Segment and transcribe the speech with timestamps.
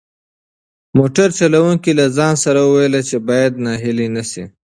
[0.97, 4.43] موټر چلونکي له ځان سره وویل چې باید ناهیلی نشي.